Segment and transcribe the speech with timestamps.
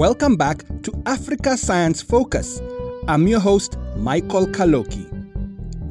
[0.00, 2.62] Welcome back to Africa Science Focus.
[3.06, 5.04] I'm your host, Michael Kaloki.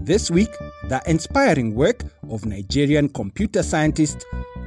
[0.03, 0.49] This week,
[0.87, 4.25] the inspiring work of Nigerian computer scientist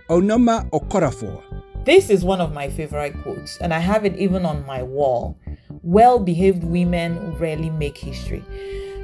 [0.09, 1.43] Unoma Okorafor.
[1.85, 5.36] This is one of my favorite quotes, and I have it even on my wall.
[5.82, 8.45] Well behaved women rarely make history.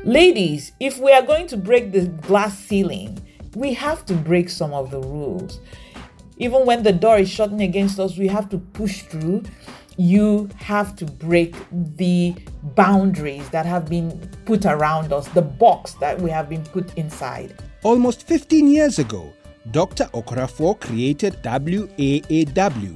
[0.04, 3.18] Ladies, if we are going to break the glass ceiling,
[3.56, 5.58] we have to break some of the rules.
[6.36, 9.42] Even when the door is shutting against us, we have to push through.
[9.98, 12.32] You have to break the
[12.76, 17.60] boundaries that have been put around us, the box that we have been put inside.
[17.82, 19.32] Almost 15 years ago,
[19.72, 20.04] Dr.
[20.14, 22.94] Okorafor created WAAW,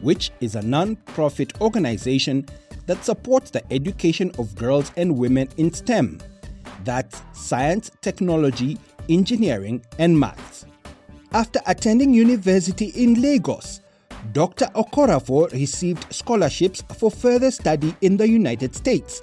[0.00, 2.44] which is a non profit organization
[2.86, 6.18] that supports the education of girls and women in STEM.
[6.82, 8.76] That's science, technology,
[9.08, 10.66] engineering, and maths.
[11.30, 13.82] After attending university in Lagos,
[14.32, 14.66] Dr.
[14.74, 19.20] Okorafor received scholarships for further study in the United States,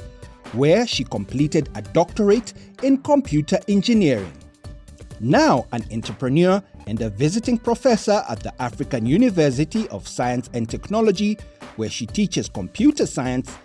[0.54, 2.54] where she completed a doctorate
[2.84, 4.32] in computer engineering.
[5.20, 11.38] Now an entrepreneur and a visiting professor at the African University of Science and Technology,
[11.78, 13.56] where she teaches computer science,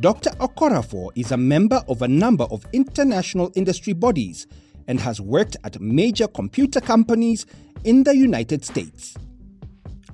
[0.00, 0.30] Dr.
[0.40, 4.46] Okorafor is a member of a number of international industry bodies
[4.86, 7.46] and has worked at major computer companies
[7.84, 9.16] in the United States.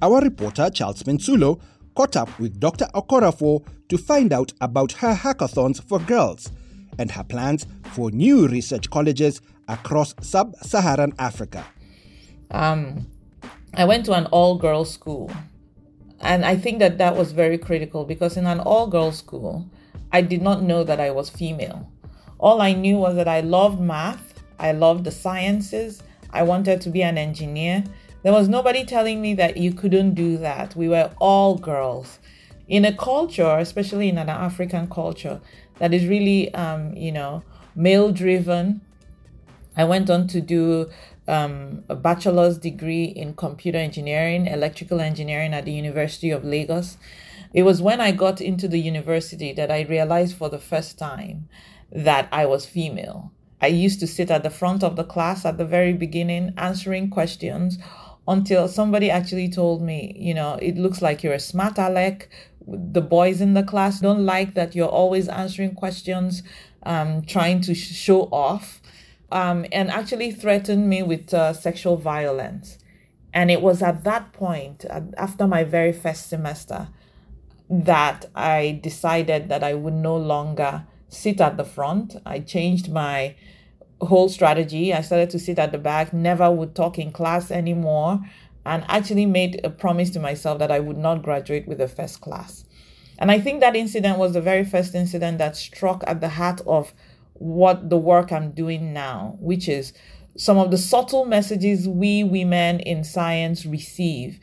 [0.02, 1.60] Our reporter Charles Pensulo
[1.94, 2.86] caught up with Dr.
[2.94, 6.50] Okorafor to find out about her hackathons for girls
[6.98, 11.64] and her plans for new research colleges across sub Saharan Africa.
[12.50, 13.06] Um,
[13.74, 15.30] I went to an all girls school,
[16.20, 19.68] and I think that that was very critical because in an all girls school,
[20.12, 21.90] I did not know that I was female.
[22.38, 26.90] All I knew was that I loved math, I loved the sciences, I wanted to
[26.90, 27.84] be an engineer.
[28.24, 30.74] There was nobody telling me that you couldn't do that.
[30.74, 32.18] We were all girls.
[32.66, 35.42] In a culture, especially in an African culture,
[35.76, 37.42] that is really, um, you know,
[37.76, 38.80] male driven.
[39.76, 40.88] I went on to do
[41.28, 46.96] um, a bachelor's degree in computer engineering, electrical engineering at the University of Lagos.
[47.52, 51.50] It was when I got into the university that I realized for the first time
[51.92, 53.32] that I was female.
[53.60, 57.10] I used to sit at the front of the class at the very beginning answering
[57.10, 57.78] questions
[58.26, 62.28] until somebody actually told me, you know, it looks like you're a smart aleck.
[62.66, 66.42] The boys in the class don't like that you're always answering questions,
[66.84, 68.80] um, trying to sh- show off,
[69.30, 72.78] um, and actually threatened me with uh, sexual violence.
[73.34, 74.84] And it was at that point,
[75.16, 76.88] after my very first semester,
[77.68, 82.16] that I decided that I would no longer sit at the front.
[82.24, 83.34] I changed my
[84.00, 84.92] whole strategy.
[84.92, 88.20] I started to sit at the back, never would talk in class anymore,
[88.66, 92.20] and actually made a promise to myself that I would not graduate with a first
[92.20, 92.64] class.
[93.18, 96.60] And I think that incident was the very first incident that struck at the heart
[96.66, 96.92] of
[97.34, 99.92] what the work I'm doing now, which is
[100.36, 104.40] some of the subtle messages we women in science receive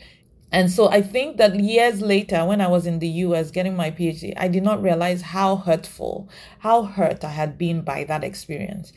[0.52, 3.90] and so I think that years later, when I was in the US getting my
[3.90, 6.28] PhD, I did not realize how hurtful,
[6.60, 8.92] how hurt I had been by that experience.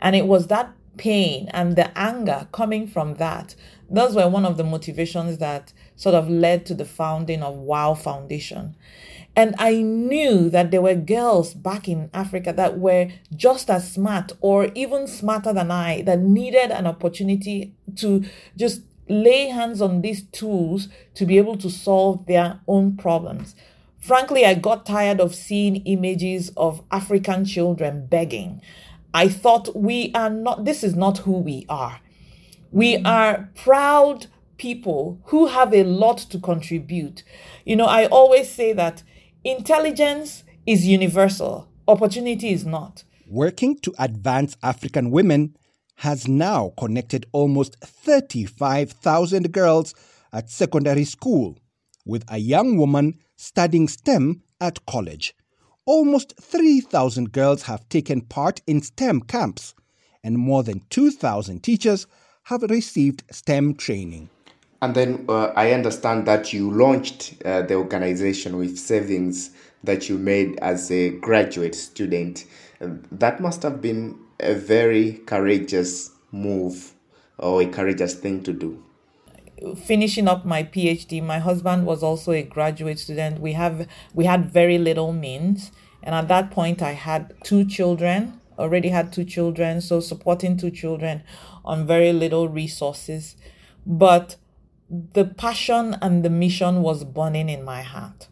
[0.00, 3.56] And it was that pain and the anger coming from that.
[3.90, 7.98] Those were one of the motivations that sort of led to the founding of WAAW
[7.98, 8.76] Foundation.
[9.34, 14.32] And I knew that there were girls back in Africa that were just as smart
[14.40, 18.24] or even smarter than I that needed an opportunity to
[18.56, 23.54] just lay hands on these tools to be able to solve their own problems.
[23.98, 28.62] Frankly, I got tired of seeing images of African children begging.
[29.12, 32.00] I thought we are not, this is not who we are.
[32.70, 34.26] We are proud
[34.56, 37.24] people who have a lot to contribute.
[37.64, 39.02] You know, I always say that
[39.42, 43.02] intelligence is universal, opportunity is not.
[43.26, 45.56] Working to advance African women
[46.00, 49.94] has now connected almost 35,000 girls
[50.32, 51.58] at secondary school,
[52.06, 55.34] with a young woman studying STEM at college.
[55.84, 59.74] Almost 3,000 girls have taken part in STEM camps,
[60.24, 62.06] and more than 2,000 teachers
[62.44, 64.30] have received STEM training.
[64.80, 69.50] And then uh, I understand that you launched uh, the organization with savings
[69.84, 72.46] that you made as a graduate student.
[72.80, 76.92] That must have been a very courageous move
[77.38, 78.82] or a courageous thing to do.
[79.76, 83.40] Finishing up my phd my husband was also a graduate student.
[83.40, 85.70] We have we had very little means.
[86.02, 90.70] And at that point i had two children already had two children so supporting two
[90.70, 91.22] children
[91.64, 93.36] on very little resources.
[93.86, 94.36] But
[94.90, 98.28] the passion and the mission was burning in my heart.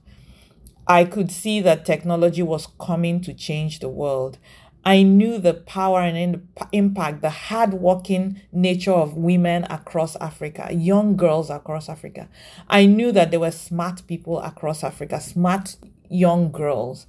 [0.87, 4.39] I could see that technology was coming to change the world.
[4.85, 11.51] I knew the power and impact, the hardworking nature of women across Africa, young girls
[11.51, 12.29] across Africa.
[12.69, 15.77] I knew that there were smart people across Africa, smart
[16.09, 17.07] young girls.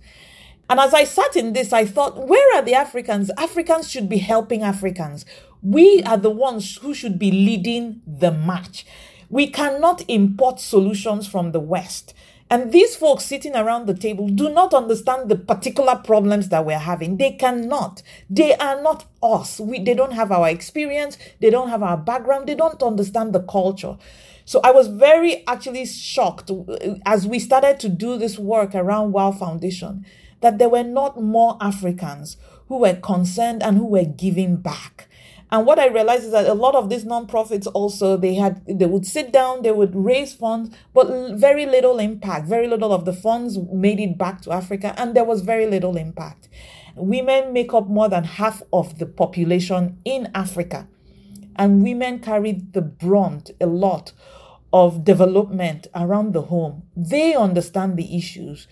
[0.69, 3.31] And as I sat in this, I thought, where are the Africans?
[3.37, 5.25] Africans should be helping Africans.
[5.63, 8.85] We are the ones who should be leading the march.
[9.29, 12.13] We cannot import solutions from the West.
[12.51, 16.79] And these folks sitting around the table do not understand the particular problems that we're
[16.79, 17.17] having.
[17.17, 18.01] They cannot.
[18.29, 19.59] They are not us.
[19.59, 21.17] We, they don't have our experience.
[21.39, 22.47] They don't have our background.
[22.47, 23.97] They don't understand the culture.
[24.45, 29.13] So I was very actually shocked uh, as we started to do this work around
[29.13, 30.05] WAAW Foundation
[30.41, 32.37] that there were not more Africans
[32.67, 35.08] who were concerned and who were giving back.
[35.51, 38.85] And what I realized is that a lot of these nonprofits also they had they
[38.85, 41.07] would sit down, they would raise funds, but
[41.37, 42.47] very little impact.
[42.47, 45.97] Very little of the funds made it back to Africa, and there was very little
[45.97, 46.49] impact.
[46.95, 50.87] Women make up more than half of the population in Africa,
[51.55, 54.11] and women carry the brunt a lot
[54.71, 56.83] of development around the home.
[56.95, 58.67] They understand the issues.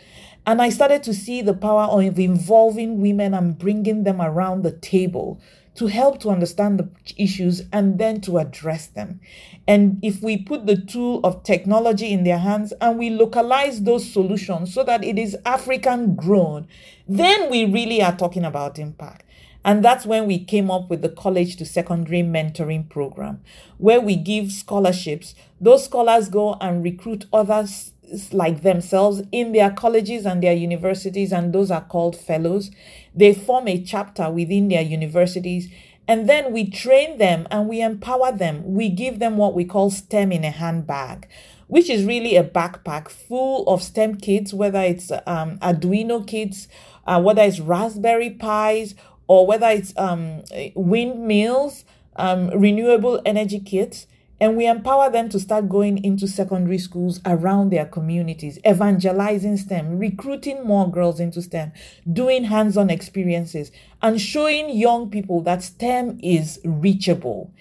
[0.45, 4.71] And I started to see the power of involving women and bringing them around the
[4.71, 5.41] table
[5.77, 9.19] to help to understand the issues and then to address them.
[9.67, 14.11] And if we put the tool of technology in their hands and we localize those
[14.11, 16.67] solutions so that it is African grown,
[17.07, 19.23] then we really are talking about impact.
[19.63, 23.41] And that's when we came up with the college to secondary mentoring program,
[23.77, 25.35] where we give scholarships.
[25.59, 27.91] Those scholars go and recruit others
[28.31, 32.71] like themselves in their colleges and their universities, and those are called fellows.
[33.13, 35.69] They form a chapter within their universities,
[36.07, 38.73] and then we train them and we empower them.
[38.73, 41.27] We give them what we call STEM in a handbag,
[41.67, 46.67] which is really a backpack full of STEM kits, whether it's um, Arduino kits,
[47.05, 48.95] uh, whether it's Raspberry Pis,
[49.27, 50.43] or whether it's um,
[50.75, 51.83] windmills,
[52.15, 54.07] um, renewable energy kits
[54.39, 59.97] and we empower them to start going into secondary schools around their communities, evangelizing STEM,
[59.97, 61.71] recruiting more girls into STEM,
[62.11, 67.51] doing hands on experiences, and showing young people that STEM is reachable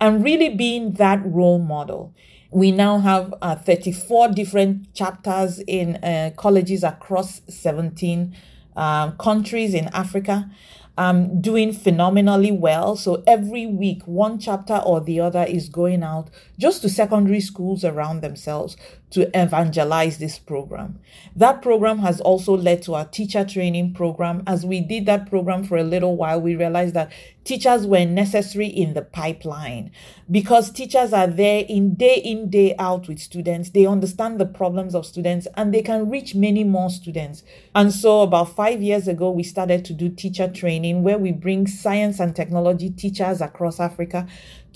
[0.00, 2.14] and really being that role model.
[2.50, 8.36] We now have uh, 34 different chapters in uh, colleges across 17
[8.76, 10.50] uh, countries in Africa
[10.98, 12.96] um, doing phenomenally well.
[12.96, 17.84] So every week, one chapter or the other is going out just to secondary schools
[17.84, 18.76] around themselves
[19.10, 20.98] to evangelize this program.
[21.34, 24.42] That program has also led to our teacher training program.
[24.46, 27.12] As we did that program for a little while, we realized that
[27.44, 29.92] teachers were necessary in the pipeline
[30.28, 33.70] because teachers are there in day in, day out with students.
[33.70, 37.44] They understand the problems of students and they can reach many more students.
[37.76, 41.68] And so, about five years ago, we started to do teacher training where we bring
[41.68, 44.26] science and technology teachers across Africa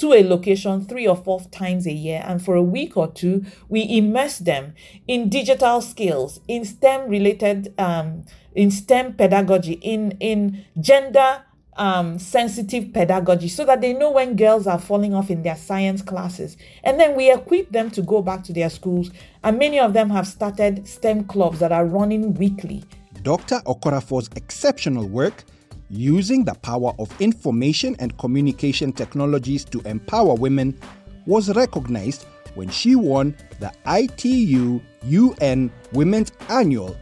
[0.00, 2.22] to a location three or four times a year.
[2.24, 4.74] And for a week or two, we immerse them
[5.06, 8.24] in digital skills, in STEM related, um,
[8.54, 11.44] in STEM pedagogy, in, in gender
[11.76, 16.02] um, sensitive pedagogy so that they know when girls are falling off in their science
[16.02, 16.56] classes.
[16.84, 19.10] And then we equip them to go back to their schools.
[19.42, 22.84] And many of them have started STEM clubs that are running weekly.
[23.22, 23.60] Dr.
[23.66, 25.44] Okorafor's exceptional work
[25.90, 30.78] using the power of information and communication technologies to empower women
[31.26, 36.96] was recognized when she won the ITU UN Women's Annual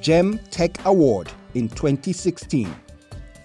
[0.00, 2.74] GEM Tech Award in 2016.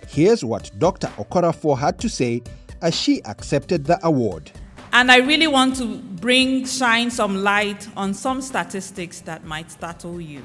[0.07, 1.07] Here's what Dr.
[1.17, 2.41] Okorafor had to say
[2.81, 4.51] as she accepted the award.
[4.93, 10.21] And I really want to bring, shine some light on some statistics that might startle
[10.21, 10.41] you.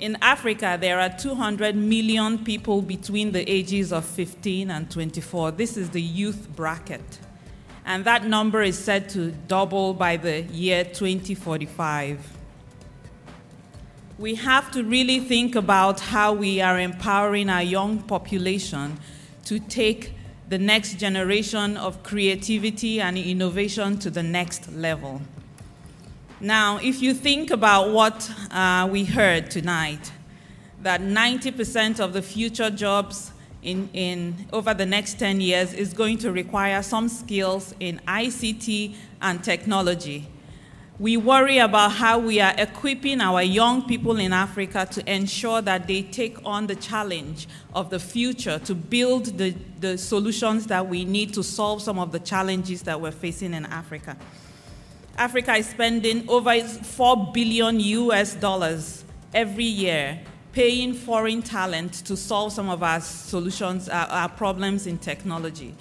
[0.00, 5.50] In Africa, there are 200 million people between the ages of 15 and 24.
[5.50, 7.18] This is the youth bracket.
[7.84, 12.18] And that number is set to double by the year 2045.
[14.18, 18.98] We have to really think about how we are empowering our young population
[19.44, 20.14] to take
[20.48, 25.20] the next generation of creativity and innovation to the next level.
[26.42, 30.10] Now, if you think about what uh, we heard tonight,
[30.82, 33.32] that 90% of the future jobs
[33.62, 38.94] in, in over the next 10 years is going to require some skills in ICT
[39.20, 40.28] and technology.
[40.98, 45.86] We worry about how we are equipping our young people in Africa to ensure that
[45.86, 51.04] they take on the challenge of the future to build the, the solutions that we
[51.04, 54.16] need to solve some of the challenges that we're facing in Africa.
[55.16, 60.20] Africa is spending over 4 billion US dollars every year
[60.52, 65.74] paying foreign talent to solve some of our solutions, our, our problems in technology.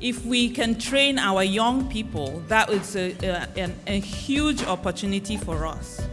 [0.00, 3.12] If we can train our young people, that is a,
[3.56, 6.06] a, a huge opportunity for us.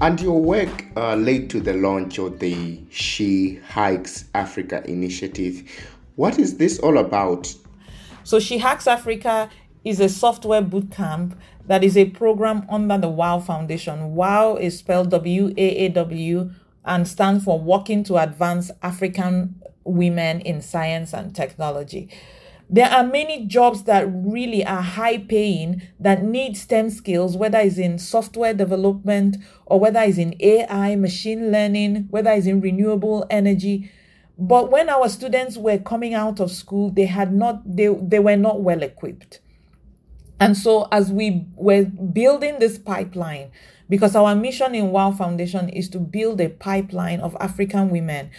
[0.00, 5.70] And your work uh, led to the launch of the She Hacks Africa initiative.
[6.16, 7.54] What is this all about?
[8.24, 9.50] So, She Hacks Africa
[9.84, 14.14] is a software bootcamp that is a program under the WAAW Foundation.
[14.14, 16.50] WOW is spelled W A A W
[16.84, 22.08] and stands for Working to Advance African Women in Science and Technology.
[22.72, 27.78] There are many jobs that really are high paying that need STEM skills, whether it's
[27.78, 33.90] in software development or whether it's in AI, machine learning, whether it's in renewable energy.
[34.38, 38.36] But when our students were coming out of school, they had not, they, they were
[38.36, 39.40] not well equipped.
[40.40, 43.50] And so as we were building this pipeline,
[43.88, 48.30] because our mission in WAAW Foundation is to build a pipeline of African women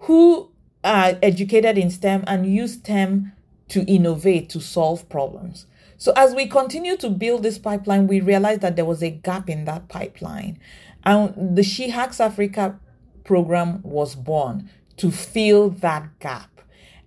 [0.00, 0.50] who
[0.82, 3.32] are educated in STEM and use STEM
[3.68, 5.66] to innovate, to solve problems.
[5.96, 9.48] So as we continue to build this pipeline, we realized that there was a gap
[9.48, 10.58] in that pipeline.
[11.04, 12.78] And the She Hacks Africa
[13.24, 16.53] program was born to fill that gap.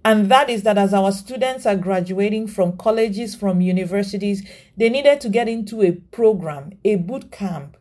[0.04, 5.20] And that is that as our students are graduating from colleges, from universities, they needed
[5.22, 7.75] to get into a program, a boot camp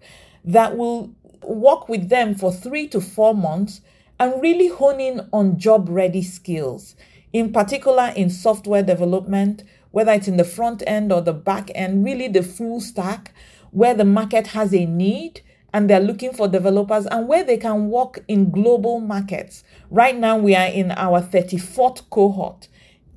[0.44, 3.80] that will work with them for three to four months
[4.18, 6.96] and really hone in on job ready skills
[7.36, 12.02] in particular in software development, whether it's in the front end or the back end,
[12.02, 13.34] really the full stack,
[13.72, 15.42] where the market has a need
[15.76, 19.62] and they're looking for developers and where they can work in global markets.
[19.90, 22.68] Right now we are in our 34th cohort.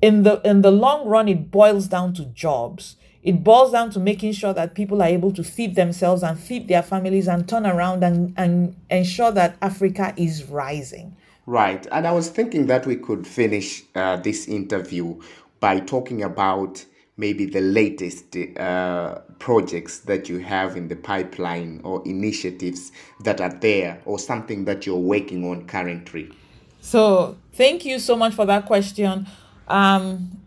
[0.02, 2.96] In the in the long run it boils down to jobs.
[3.22, 6.68] It boils down to making sure that people are able to feed themselves and feed
[6.68, 11.16] their families and turn around and, and ensure that Africa is rising.
[11.46, 11.86] Right.
[11.90, 15.18] And I was thinking that we could finish uh, this interview
[15.60, 16.84] by talking about
[17.20, 23.52] maybe the latest uh, projects that you have in the pipeline or initiatives that are
[23.60, 26.32] there or something that you're working on currently.
[26.80, 29.26] So, thank you so much for that question.
[29.68, 30.40] Um,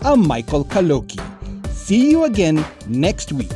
[0.04, 1.20] I'm Michael Kaloki.
[1.70, 3.50] See you again next week.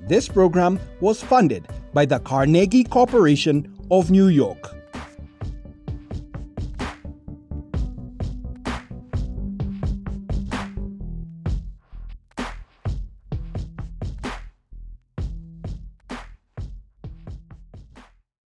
[0.00, 4.79] This program was funded by the Carnegie Corporation of New York.